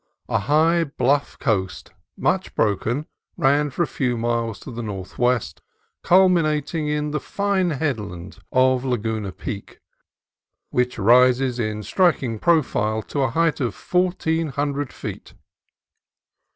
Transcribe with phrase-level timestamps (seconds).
[0.29, 3.05] A high bluff coast, much broken,
[3.37, 5.61] ran for a few miles to the north west,
[6.01, 9.79] culminating in the fine headland of Laguna Peak,
[10.71, 15.35] which rises in striking profile to a height of fourteen hundred feet.